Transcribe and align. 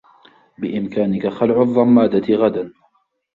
بإمكانك 0.57 1.27
خلع 1.27 1.61
الضّمادة 1.61 2.35
غدا. 2.35 2.73